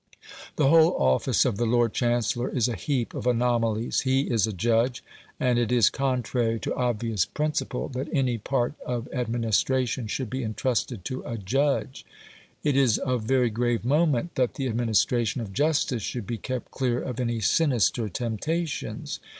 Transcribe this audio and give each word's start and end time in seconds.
The 0.55 0.69
whole 0.69 0.97
office 0.97 1.45
of 1.45 1.57
the 1.57 1.67
Lord 1.67 1.93
Chancellor 1.93 2.49
is 2.49 2.67
a 2.67 2.75
heap 2.75 3.13
of 3.13 3.27
anomalies. 3.27 3.99
He 3.99 4.21
is 4.21 4.47
a 4.47 4.51
judge, 4.51 5.03
and 5.39 5.59
it 5.59 5.71
is 5.71 5.91
contrary 5.91 6.59
to 6.61 6.73
obvious 6.73 7.23
principle 7.25 7.87
that 7.89 8.07
any 8.11 8.39
part 8.39 8.73
of 8.83 9.07
administration 9.13 10.07
should 10.07 10.31
be 10.31 10.43
entrusted 10.43 11.05
to 11.05 11.21
a 11.23 11.37
judge; 11.37 12.03
it 12.63 12.75
is 12.75 12.97
of 12.97 13.25
very 13.25 13.51
grave 13.51 13.85
moment 13.85 14.33
that 14.33 14.55
the 14.55 14.65
administration 14.65 15.39
of 15.39 15.53
justice 15.53 16.01
should 16.01 16.25
be 16.25 16.39
kept 16.39 16.71
clear 16.71 16.99
of 16.99 17.19
any 17.19 17.39
sinister 17.39 18.09
temptations. 18.09 19.19